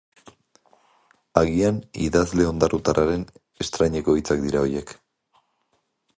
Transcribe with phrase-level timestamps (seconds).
[1.41, 3.27] Agian, idazle ondarrutarraren
[3.67, 4.97] estraineko hitzak dira horiek.